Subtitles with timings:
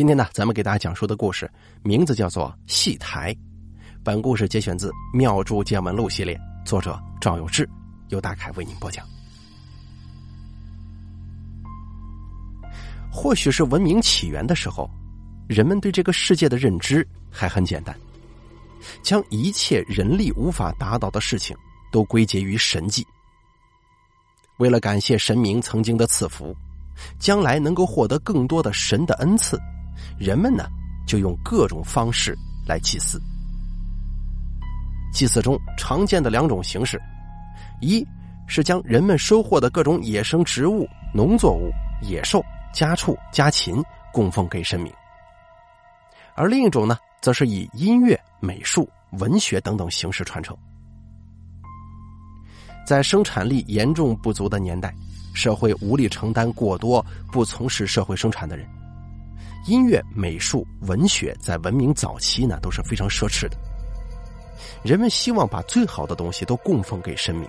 [0.00, 1.46] 今天呢，咱们给大家讲述的故事
[1.82, 3.34] 名字叫做《戏台》。
[4.02, 7.68] 本故事节选自《妙著见闻录》系列，作者赵有志，
[8.08, 9.06] 由大凯为您播讲。
[13.12, 14.88] 或许是文明起源的时候，
[15.46, 17.94] 人们对这个世界的认知还很简单，
[19.02, 21.54] 将一切人力无法达到的事情
[21.92, 23.06] 都归结于神迹。
[24.56, 26.56] 为了感谢神明曾经的赐福，
[27.18, 29.60] 将来能够获得更多的神的恩赐。
[30.18, 30.68] 人们呢，
[31.06, 32.36] 就用各种方式
[32.66, 33.20] 来祭祀。
[35.12, 37.00] 祭祀中常见的两种形式，
[37.80, 38.06] 一
[38.46, 41.70] 是将人们收获的各种野生植物、农作物、
[42.02, 42.40] 野兽、
[42.72, 43.82] 家畜、家禽
[44.12, 44.92] 供奉给神明；
[46.34, 50.56] 而另一种呢，则是以音乐、美术、文学等等形式传承。
[52.86, 54.94] 在生产力严重不足的年代，
[55.34, 58.66] 社会无力承担过多不从事社会生产的人。
[59.66, 63.56] 音乐、美术、文学在文明早期呢都是非常奢侈的。
[64.82, 67.46] 人们希望把最好的东西都供奉给神明，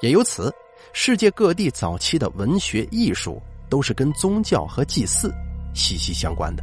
[0.00, 0.54] 也由此，
[0.92, 5.32] 世界各地早期的文学艺术都是跟宗教和祭祀
[5.74, 6.62] 息息相关的。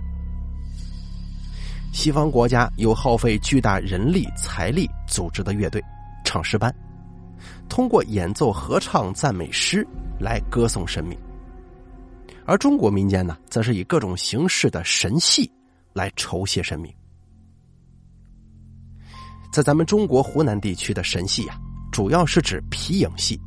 [1.91, 5.83] 西方国家有耗费巨大人力财力组织的乐队、
[6.23, 6.73] 唱诗班，
[7.67, 9.85] 通过演奏合唱赞美诗
[10.19, 11.17] 来歌颂神明。
[12.49, 15.47] 而中国民间呢，则是以各种形式的神戏
[15.93, 16.91] 来酬谢神明。
[19.51, 21.59] 在咱们中国湖南地区的神戏啊，
[21.91, 23.39] 主要是指皮影戏。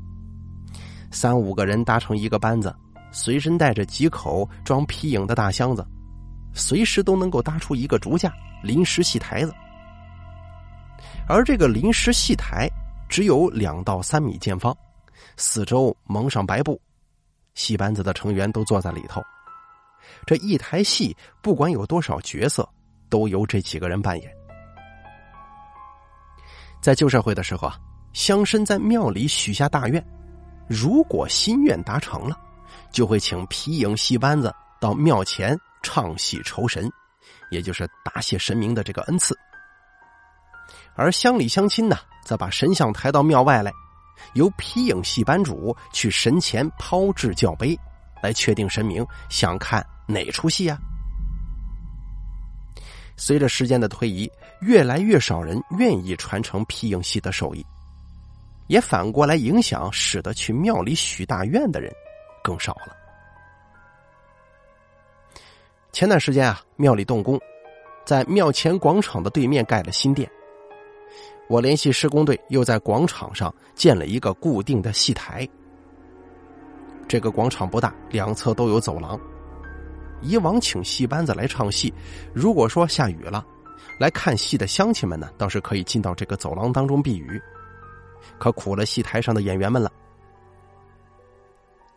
[1.11, 2.73] 三五个人搭成一个班子，
[3.11, 5.85] 随身带着几口装皮影的大箱子，
[6.55, 9.53] 随时都能够搭出一个竹架临时戏台子。
[11.29, 12.71] 而这个临时戏台
[13.09, 14.73] 只有两到三米见方，
[15.37, 16.81] 四周蒙上白布。
[17.55, 19.23] 戏班子的成员都坐在里头，
[20.27, 22.69] 这一台戏不管有多少角色，
[23.09, 24.33] 都由这几个人扮演。
[26.81, 27.79] 在旧社会的时候啊，
[28.13, 30.05] 乡绅在庙里许下大愿，
[30.67, 32.37] 如果心愿达成了，
[32.91, 36.91] 就会请皮影戏班子到庙前唱戏酬神，
[37.51, 39.39] 也就是答谢神明的这个恩赐。
[40.95, 43.73] 而乡里乡亲呢，则把神像抬到庙外来。
[44.35, 47.79] 由皮影戏班主去神前抛掷教杯，
[48.23, 50.79] 来确定神明想看哪出戏啊？
[53.17, 54.31] 随着时间的推移，
[54.61, 57.65] 越来越少人愿意传承皮影戏的手艺，
[58.67, 61.93] 也反过来影响，使得去庙里许大愿的人
[62.43, 62.97] 更少了。
[65.93, 67.39] 前段时间啊，庙里动工，
[68.05, 70.29] 在庙前广场的对面盖了新店。
[71.53, 75.47] 我联系施工队，又在广场上建了一个固定的戏台。
[77.07, 79.21] 这个广场不大，两侧都有走廊。
[80.23, 81.93] 以往请戏班子来唱戏，
[82.33, 83.45] 如果说下雨了，
[84.01, 87.39] 来看戏的乡亲们呢，倒是可以进到这个走廊当中避雨。
[88.39, 89.93] 可苦了戏台上的演员们了。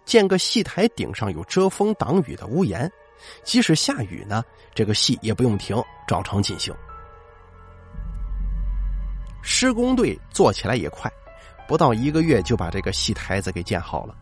[0.04, 2.92] 建个戏台顶上有遮风挡雨的屋檐，
[3.46, 4.44] 即使下雨呢，
[4.74, 6.76] 这个戏也不用停，照常进行。
[9.48, 11.10] 施工队做起来也快，
[11.68, 14.16] 不到一个月就把这个戏台子给建好了。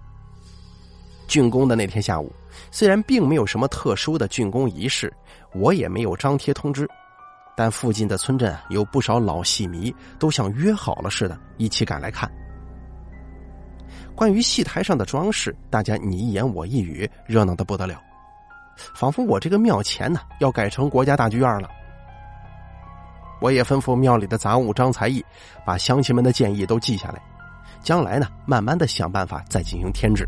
[1.30, 2.30] 竣工的那天下午，
[2.70, 5.12] 虽然并没有什么特殊的竣工仪式，
[5.54, 6.86] 我也没有张贴通知，
[7.56, 12.30] 但附近的村镇有不少老戏迷都像约好了似的，一起赶来看。
[14.14, 18.00] 关于戏台上的装饰，大家你一言我一语，热闹的不得了，
[18.94, 21.70] 仿佛我这个庙前呢要改成国家大剧院了。
[23.44, 25.22] 我也吩咐庙里的杂物张才艺，
[25.66, 27.22] 把乡亲们的建议都记下来，
[27.84, 30.26] 将来呢，慢慢的想办法再进行添置。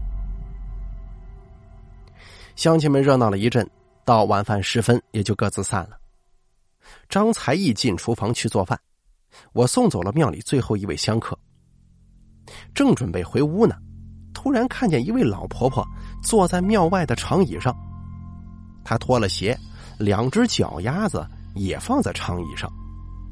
[2.58, 3.66] 乡亲们热闹了一阵，
[4.03, 5.92] 到晚饭时分也就各自散了。
[7.08, 8.78] 张才艺进厨房去做饭，
[9.53, 11.40] 我送走了庙里最后一位香客。
[12.74, 13.78] 正准备回屋呢，
[14.34, 15.88] 突然看见一位老婆婆
[16.22, 17.74] 坐在庙外的长椅上，
[18.84, 19.58] 她脱了鞋，
[19.97, 22.70] 两只脚丫子也放在长椅上。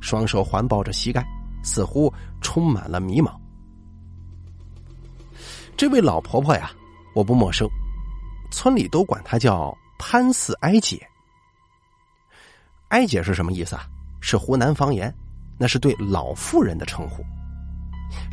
[0.03, 1.25] 双手环抱着膝盖，
[1.63, 3.33] 似乎充满了迷茫。
[5.77, 6.69] 这位老婆婆呀，
[7.15, 7.65] 我不陌生，
[8.51, 11.01] 村里都管她叫潘四哀姐。
[12.89, 13.88] 哀姐是什么意思啊？
[14.19, 15.11] 是湖南方言，
[15.57, 17.23] 那是对老妇人的称呼。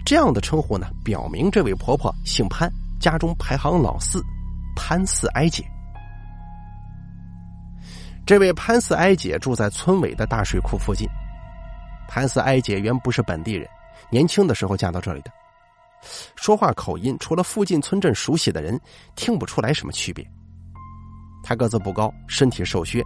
[0.04, 2.70] 这样的称呼呢，表明这位婆婆姓潘，
[3.00, 4.20] 家中排行老四，
[4.74, 5.64] 潘四哀姐。
[8.26, 11.08] 这位潘四哀姐住在村尾的大水库附近。
[12.12, 13.68] 潘四哀姐原不是本地人，
[14.10, 15.30] 年轻的时候嫁到这里的，
[16.34, 18.78] 说话口音除了附近村镇熟悉的人
[19.14, 20.28] 听不出来什么区别。
[21.40, 23.00] 他个子不高，身体瘦削，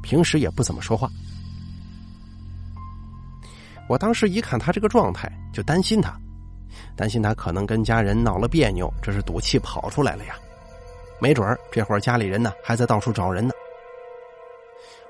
[0.00, 1.08] 平时也不怎么说话。
[3.88, 6.16] 我当时一看他这个状态，就担心他，
[6.96, 10.36] 担心他可能跟家人闹了别扭，这是赌气跑出来了呀。
[11.18, 13.52] 没准儿这会儿家里人呢还在到处找人呢。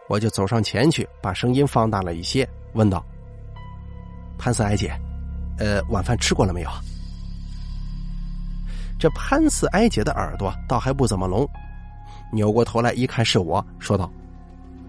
[0.09, 3.05] 我就走上前去，把声音放大了一些，问道
[4.39, 4.99] ：“潘四哀姐，
[5.59, 6.71] 呃，晚饭吃过了没有？”
[8.99, 11.49] 这潘四哀姐的耳朵倒还不怎么聋，
[12.33, 14.11] 扭过头来一看是我，说道：“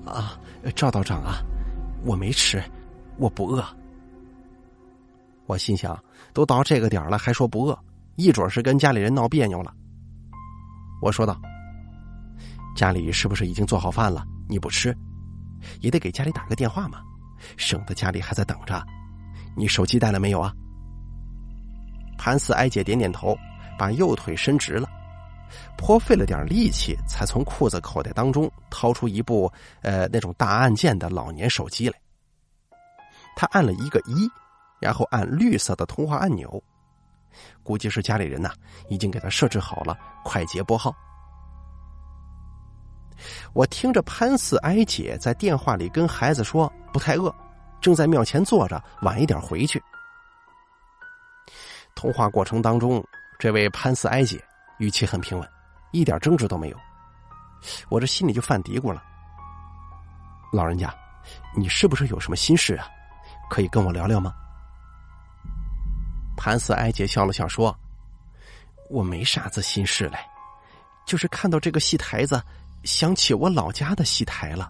[0.05, 0.39] 啊，
[0.75, 1.39] 赵道长啊，
[2.05, 2.63] 我没吃，
[3.17, 3.63] 我不饿。”
[5.45, 5.97] 我心想，
[6.33, 7.77] 都到这个点了，还说不饿，
[8.15, 9.73] 一准是跟家里人闹别扭了。
[11.01, 11.39] 我说道
[12.75, 14.25] ：“家里是不是已经做好饭了？
[14.49, 14.95] 你不吃，
[15.81, 17.01] 也得给家里打个电话嘛，
[17.57, 18.81] 省得家里还在等着。
[19.57, 20.53] 你手机带了没有啊？”
[22.17, 23.35] 潘四哀姐点点头。
[23.79, 24.89] 把右腿伸直了，
[25.77, 31.93] 颇费了点力气，才从裤子口袋当中掏出一部呃那种大按键的老年手机来。
[33.35, 34.27] 他按了一个一，
[34.81, 36.59] 然后按绿色的通话按钮，
[37.61, 38.51] 估计是家里人呐
[38.89, 39.95] 已经给他设置好了
[40.25, 40.91] 快捷拨号。
[43.53, 47.31] 我听着潘四哀姐在电话里跟孩子说不太饿，
[47.81, 49.81] 正在庙前坐着，晚一点回去。
[51.95, 53.03] 通话过程当中。
[53.39, 54.43] 这位潘四哀姐
[54.79, 55.47] 语气很平稳，
[55.91, 56.77] 一点争执都没有。
[57.87, 59.03] 我这心里就犯嘀咕了：
[60.51, 60.91] 老人家，
[61.55, 62.87] 你是不是有什么心事啊？
[63.47, 64.33] 可以跟我聊聊吗？
[66.35, 67.77] 潘四哀姐笑了笑说
[68.89, 70.17] ：“我没啥子心事嘞，
[71.05, 72.41] 就是看到这个戏台子，
[72.83, 74.67] 想起我老家的戏台了。”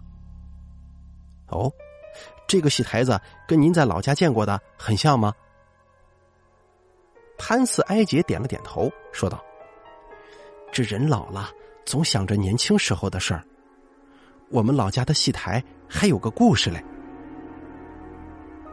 [1.48, 1.72] 哦，
[2.48, 5.32] 这个戏台子跟您在老家见过的很像吗？
[7.36, 9.44] 潘四哀姐点了点头，说道
[10.72, 11.50] ：“这人老了，
[11.84, 13.44] 总想着年轻时候的事儿。
[14.48, 16.82] 我们老家的戏台还有个故事嘞。”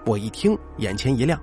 [0.07, 1.37] 我一听，眼前一亮，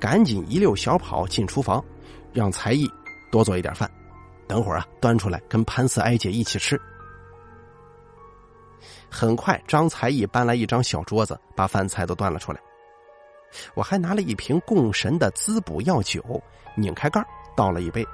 [0.00, 1.84] 赶紧一溜小跑进厨房，
[2.32, 2.88] 让才艺
[3.30, 3.90] 多做一点饭，
[4.46, 6.80] 等会儿啊端出来跟潘四哀姐一起吃。
[9.10, 12.60] 很快，张才艺搬来一张小桌子，把饭菜都端了出来。
[13.74, 16.22] 我还拿了一瓶供神的滋补药酒，
[16.76, 17.24] 拧开盖
[17.56, 18.04] 倒了一杯。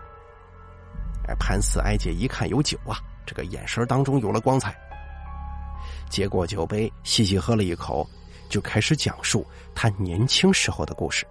[1.27, 4.75] 哎，潘四哀姐一看有酒啊，这个眼神当中有了光彩。
[6.09, 8.09] 接过酒杯，细细喝了一口，
[8.49, 9.45] 就开始讲述
[9.75, 11.27] 他年轻时候的故事。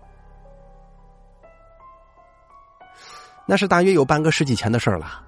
[3.46, 5.24] 那是大约有半个世纪前的事儿了。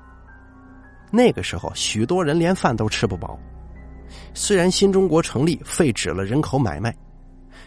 [1.11, 3.39] 那个时候，许多人连饭都吃不饱。
[4.33, 6.95] 虽然新中国成立，废止了人口买卖。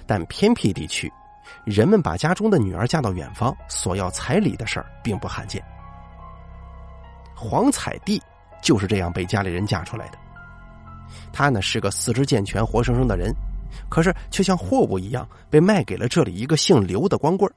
[0.06, 1.12] 但偏僻地区，
[1.64, 5.62] 人们把家中的女儿嫁到远方，索要彩礼的事儿并不罕见。
[7.34, 8.20] 黄彩娣
[8.62, 10.18] 就是这样被家里人嫁出来的。
[11.32, 13.32] 她呢是个四肢健全、活生生的人，
[13.90, 17.50] 可是却像货物一样被卖给了这里一个姓刘的光棍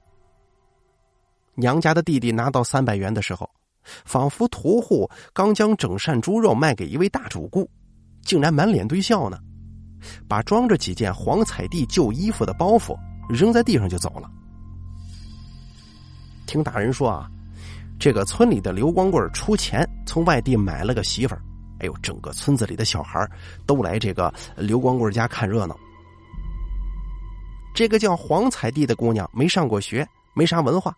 [1.55, 3.49] 娘家的弟弟拿到三百元的时候，
[4.03, 7.69] 仿佛屠户刚将整扇猪肉卖给一位大主顾，
[8.23, 9.37] 竟然满脸堆笑呢。
[10.27, 12.97] 把装着几件黄彩娣旧衣服的包袱
[13.29, 14.29] 扔在地上就走了。
[16.47, 17.29] 听大人说啊，
[17.99, 21.41] 这个村里的刘光棍出钱从外地买了个媳妇儿，
[21.79, 23.29] 哎呦，整个村子里的小孩
[23.67, 25.77] 都来这个刘光棍家看热闹。
[27.75, 30.93] 这个叫黄彩娣的姑娘没上过学，没啥文化，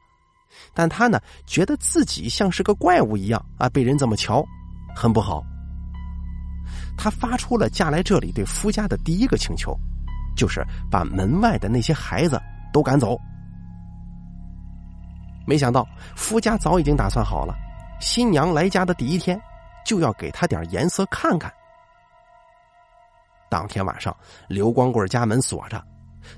[0.74, 4.44] 但她呢觉得自己像是个怪物一样啊，被人这么瞧，
[4.96, 5.44] 很不好。
[6.98, 9.78] 他发出了嫁来这里对夫家的第一个请求，
[10.36, 13.18] 就是把门外的那些孩子都赶走。
[15.46, 15.86] 没想到
[16.16, 17.54] 夫家早已经打算好了，
[18.00, 19.40] 新娘来家的第一天
[19.86, 21.52] 就要给她点颜色看看。
[23.50, 24.16] 当天晚上，
[24.48, 25.84] 刘光棍家门锁着，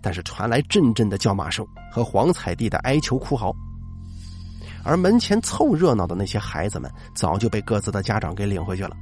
[0.02, 3.56] 但是传来阵阵的叫骂声和黄彩娣的哀求哭嚎，
[4.84, 8.98] 而门前凑热闹的那些孩子们早就被各自的家长给领回去了。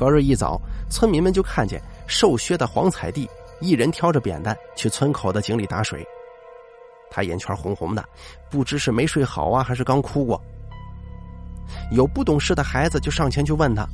[0.00, 3.28] 隔日一早，村民们就看见瘦削的黄彩娣
[3.60, 6.02] 一人挑着扁担去村口的井里打水。
[7.10, 8.02] 他眼圈红红的，
[8.48, 10.40] 不知是没睡好啊，还是刚哭过。
[11.92, 13.86] 有不懂事的孩子就上前去问他，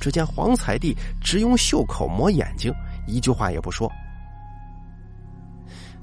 [0.00, 2.72] 只见黄彩娣只用袖口抹眼睛，
[3.06, 3.92] 一句话也不说。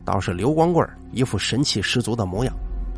[0.05, 2.53] 倒是刘光棍一副神气十足的模样，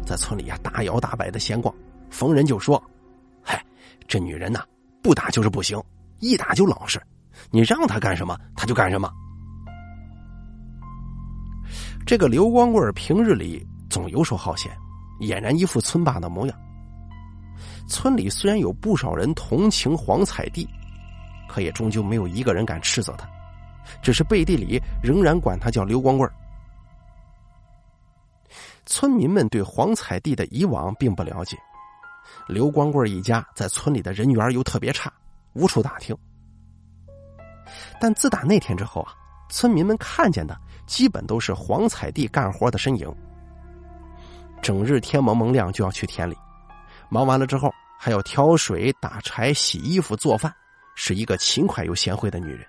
[0.05, 1.73] 在村里呀大摇大摆的闲逛，
[2.09, 2.83] 逢人就说
[3.41, 3.63] ：“嗨，
[4.05, 4.61] 这女人呐，
[5.01, 5.81] 不打就是不行。”
[6.19, 7.01] 一打就老实，
[7.51, 9.11] 你让他干什么他就干什么。
[12.05, 14.71] 这个刘光棍平日里总游手好闲，
[15.19, 16.59] 俨然一副村霸的模样。
[17.88, 20.67] 村里虽然有不少人同情黄彩娣，
[21.47, 23.27] 可也终究没有一个人敢斥责他，
[24.01, 26.29] 只是背地里仍然管他叫刘光棍
[28.85, 31.57] 村民们对黄彩娣的以往并不了解，
[32.47, 35.13] 刘光棍一家在村里的人缘又特别差，
[35.53, 36.15] 无处打听。
[38.00, 39.13] 但自打那天之后啊，
[39.50, 43.13] 村民们看见的基本都是黄彩娣干活的身影。
[44.62, 46.36] 整日天蒙蒙亮就要去田里，
[47.10, 50.53] 忙完了之后还要挑水、打柴、洗衣服、做饭，
[50.96, 52.65] 是一个勤快又贤惠的女人。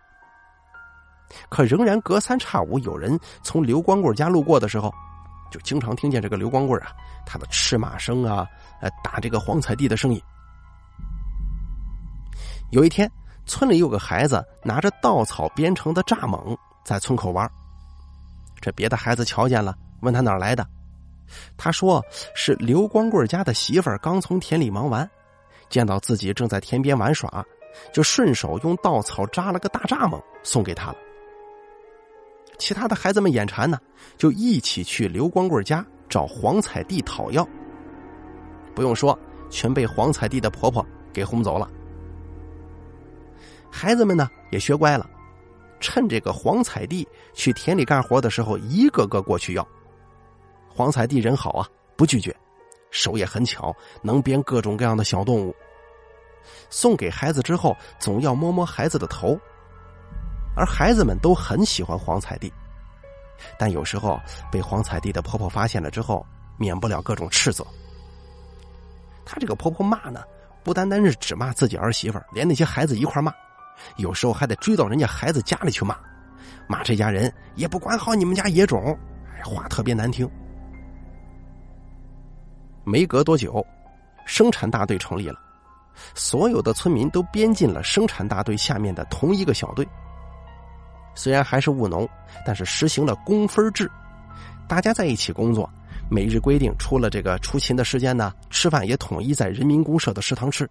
[1.49, 4.93] 可仍然隔三差五有人从刘光棍家路过的时候，
[5.51, 6.93] 就经常听见这个刘光棍啊，
[7.25, 8.47] 他的吃马声啊，
[8.81, 10.21] 呃，打这个黄彩娣的声音。
[12.71, 13.11] 有一天，
[13.47, 17.50] 村里有个孩子拿着稻草编成的蚱蜢在村口玩，
[18.61, 20.65] 这别的孩子瞧见了，问他哪来的。
[21.57, 25.09] 他说：“是刘光棍家的媳妇儿刚从田里忙完，
[25.69, 27.45] 见到自己正在田边玩耍，
[27.93, 30.97] 就顺手用稻草扎了个大蚱蜢送给他了。”
[32.57, 33.81] 其他的孩子们眼馋呢，
[34.17, 37.45] 就一起去刘光棍家找黄彩娣讨要。
[38.77, 41.69] 不用说，全被黄彩娣的婆婆给轰走了。
[43.71, 45.09] 孩子们呢也学乖了，
[45.79, 49.67] 趁这个黄彩娣去田里干活的时候，一个个过去要。
[50.69, 52.35] 黄彩娣人好啊，不拒绝，
[52.91, 55.55] 手也很巧，能编各种各样的小动物。
[56.71, 59.39] 送给孩子之后，总要摸摸孩子的头，
[60.57, 62.50] 而孩子们都很喜欢黄彩娣，
[63.59, 64.19] 但有时候
[64.50, 67.67] 被黄彩娣的婆婆发现了之后，免不了各种斥责。
[69.25, 70.23] 她这个婆婆骂呢，
[70.65, 73.33] 不单单是只骂自己儿媳妇连那些孩子一块骂，
[73.97, 75.97] 有时候还得追到人家孩子家里去骂，
[76.67, 78.97] 骂这家人也不管好你们家野种，
[79.45, 80.29] 话特别难听。
[82.85, 83.65] 没隔多久，
[84.25, 85.39] 生产大队成立了，
[86.15, 89.87] 所有的村民都编进了生产大队下面的同一个小队。
[91.15, 92.09] 虽然还是务农，
[92.47, 93.91] 但是实行了工分制，
[94.67, 95.69] 大家在一起工作，
[96.09, 100.69] 每日规定，除了这个出勤的时间呢，吃饭也统一在人民公社的食堂吃。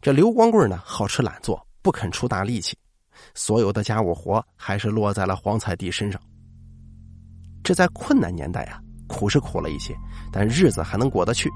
[0.00, 2.76] 这刘光棍呢，好吃懒做，不肯出大力气，
[3.34, 6.20] 所有的家务活还是落在了黄彩娣身上。
[7.62, 8.80] 这在困难年代啊。
[9.12, 9.92] 苦是苦了一些，
[10.30, 11.50] 但日子还能过得去。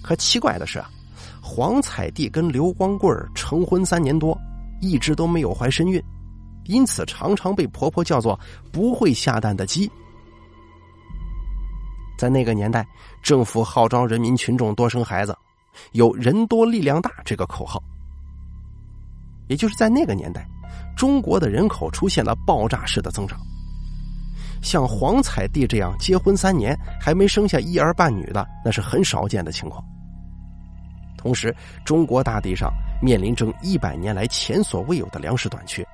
[0.00, 0.88] 可奇怪的是啊，
[1.42, 4.38] 黄彩娣跟刘光棍成婚三年多，
[4.80, 6.00] 一直都没有怀身孕，
[6.66, 8.38] 因此常常被婆婆叫做
[8.70, 9.90] “不会下蛋的鸡”。
[12.16, 12.86] 在那个年代，
[13.20, 15.36] 政府号召人民群众多生孩子，
[15.92, 17.82] 有“人多力量大”这个口号。
[19.48, 20.46] 也就是在那个年代，
[20.96, 23.38] 中国的人口出现了爆炸式的增长。
[24.62, 29.84] 像黄彩娣这样结婚三年还没生下一儿半女的，那是很少见的情况。
[31.16, 31.54] 同时，
[31.84, 35.86] 中国大地上面临着一百年来前所未有的粮食短缺，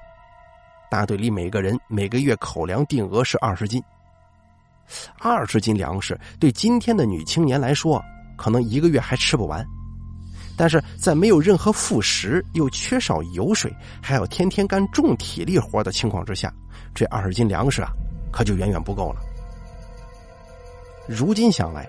[0.91, 3.83] 大队里每个人每个月口粮定额是二十斤。
[5.19, 8.03] 二十斤粮食对今天的女青年来说，
[8.37, 9.65] 可能一个月还吃不完。
[10.57, 16.53] 但是在没有任何副食，又缺少油水，还要天天干重体力活的情况之下，
[16.95, 17.91] 这二十斤粮食啊！
[18.31, 19.21] 可就远远不够了。
[21.09, 21.89] 如今想来，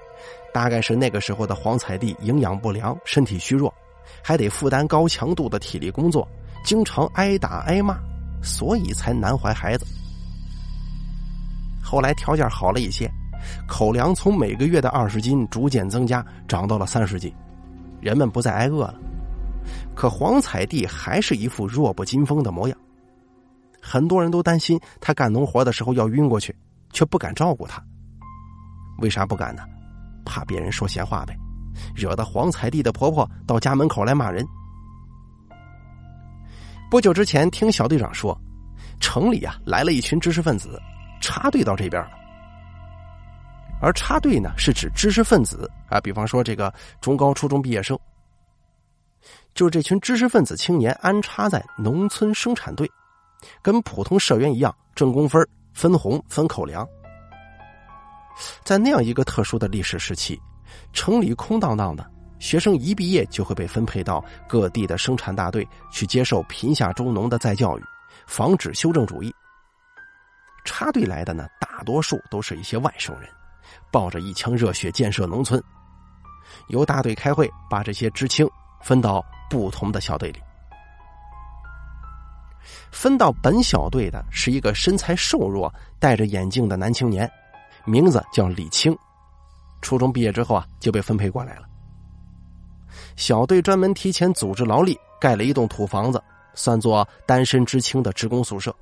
[0.53, 3.73] 大概是那个时候的黄彩娣营养不良，身体虚弱，
[4.21, 6.27] 还得负担高强度的体力工作，
[6.63, 7.97] 经常挨打挨骂，
[8.41, 9.85] 所以才难怀孩子。
[11.83, 13.11] 后来条件好了一些，
[13.67, 17.33] 口粮从每个月的二十斤逐渐增加，涨到了三十斤，
[18.01, 18.95] 人们不再挨饿了。
[19.95, 22.77] 可黄彩娣还是一副弱不禁风的模样。
[23.81, 26.55] 很多人都担心他干农活的时候要晕过去，
[26.91, 27.83] 却不敢照顾他。
[28.99, 29.63] 为啥不敢呢？
[30.25, 31.37] 怕别人说闲话呗，
[31.93, 34.45] 惹得黄彩娣的婆婆到家门口来骂人。
[36.89, 38.39] 不久之前，听小队长说，
[38.99, 40.79] 城里啊来了一群知识分子，
[41.19, 42.11] 插队到这边了。
[43.83, 47.99] 而插队呢，是指知识分子啊，比方说这个中高初中毕业生，
[49.53, 52.89] 就是这群知识分子青年安插在农村生产队。
[53.61, 56.87] 跟普通社员一样挣工分、分红、分口粮。
[58.63, 60.39] 在那样一个特殊的历史时期，
[60.93, 62.09] 城里空荡荡的，
[62.39, 67.83] 学生一毕业就会被分配到各地的生产大队去接受贫下中农的再教育，
[68.25, 69.35] 防止修正主义。
[70.63, 73.29] 插队来的呢，大多数都是一些外省人，
[73.91, 75.61] 抱着一腔热血建设农村。
[76.67, 78.47] 由大队开会，把这些知青
[78.81, 80.41] 分到不同的小队里。
[82.91, 87.29] 分到本小队的是一个身材瘦弱、戴着眼镜的男青年，
[87.85, 88.95] 名字叫李青。
[89.81, 91.65] 初中毕业之后啊，就被分配过来了。
[93.15, 98.73] 小队专门提前组织劳力，盖了一栋土房子，算作单身知青的职工宿舍。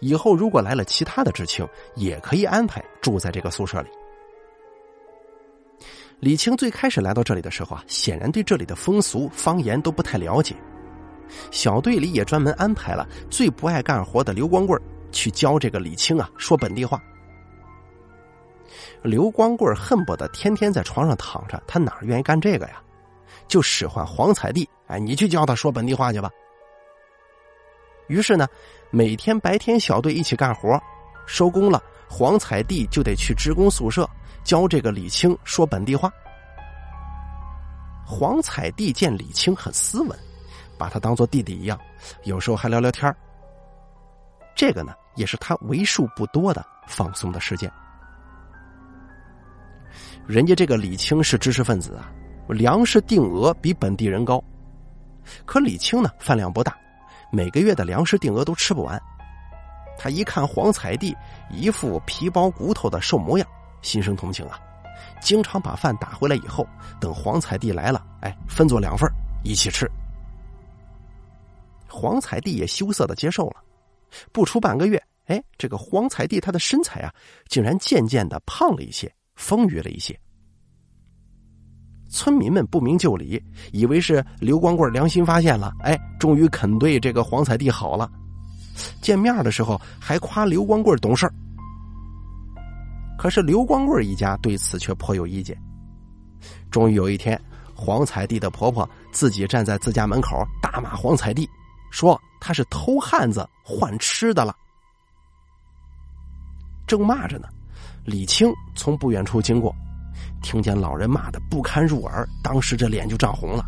[0.00, 3.88] 以后如果来了其他的知青，也可以安排住在这个宿舍里。
[6.20, 10.56] 李青最开始来到这里的时候啊，显然对这里的风俗方言都不太了解。
[11.50, 14.80] 小队里也专门安排了最不爱干活的刘光棍
[15.12, 17.00] 去教这个李青啊说本地话。
[19.02, 22.82] 刘光棍恨不得天天在床上躺着，他哪愿意干这个呀？
[23.46, 26.28] 就使唤黄彩娣，哎，你去教他说本地话去吧。
[28.08, 28.48] 于是呢，
[28.90, 30.80] 每天白天小队一起干活，
[31.26, 34.08] 收工了，黄彩娣就得去职工宿舍
[34.42, 36.10] 教这个李青说本地话。
[38.06, 40.18] 黄彩娣见李青很斯文，
[40.78, 41.78] 把他当做弟弟一样，
[42.24, 43.14] 有时候还聊聊天
[44.54, 47.70] 这个呢，也是他为数不多的放松的时间。
[50.26, 52.10] 人家这个李青是知识分子啊，
[52.48, 54.42] 粮食定额比本地人高，
[55.44, 56.74] 可李青呢饭量不大。
[57.30, 59.00] 每个月的粮食定额都吃不完，
[59.98, 61.14] 他一看黄彩娣
[61.50, 63.46] 一副皮包骨头的瘦模样，
[63.82, 64.58] 心生同情啊，
[65.20, 66.66] 经常把饭打回来以后，
[67.00, 69.10] 等黄彩娣来了，哎，分作两份
[69.44, 69.90] 一起吃。
[71.86, 73.56] 黄彩娣也羞涩的接受了，
[74.32, 77.12] 不出半个月，哎，这个黄彩娣她的身材啊，
[77.48, 80.18] 竟然渐渐的胖了一些，丰腴了一些。
[82.08, 88.10] 村民们不明就里，以为是刘光棍良心发现了，哎，终于肯对这个黄彩娣好了。
[89.00, 91.28] 见面的时候还夸刘光棍懂事
[93.18, 95.56] 可是刘光棍一家对此却颇有意见。
[96.70, 97.40] 终于有一天，
[97.74, 101.48] 黄彩娣的婆婆自己站在自家门口大骂黄彩娣，
[101.90, 104.54] 说她是偷汉子换吃的了。
[106.86, 107.48] 正骂着呢，
[108.04, 109.74] 李青从不远处经过。
[110.42, 113.64] 听见老人骂的不堪入耳，当时这脸就涨红了。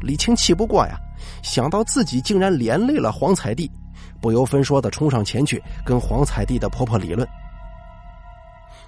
[0.00, 0.96] 李青气不过呀，
[1.42, 3.68] 想到自己竟然连累了黄彩娣，
[4.20, 7.26] 不由分说的冲上前去跟黄彩娣的婆婆理论。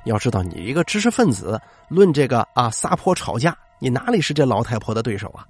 [0.05, 5.45] 要知道，你一个知识分子论这个啊撒泼吵架，你哪里是这老太婆的对手啊？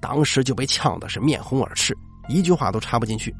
[0.00, 1.96] 当时就被呛的是面红耳赤，
[2.28, 3.34] 一句话都插不进去。